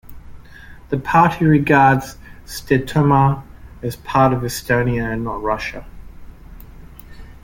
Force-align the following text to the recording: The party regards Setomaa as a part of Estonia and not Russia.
The 0.89 0.97
party 0.97 1.45
regards 1.45 2.17
Setomaa 2.47 3.43
as 3.83 3.93
a 3.93 3.97
part 3.99 4.33
of 4.33 4.41
Estonia 4.41 5.13
and 5.13 5.23
not 5.23 5.43
Russia. 5.43 5.85